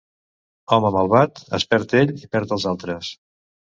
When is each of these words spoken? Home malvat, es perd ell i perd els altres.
Home 0.77 0.89
malvat, 0.95 1.41
es 1.59 1.67
perd 1.75 1.95
ell 2.03 2.15
i 2.17 2.31
perd 2.37 2.57
els 2.59 2.67
altres. 2.73 3.13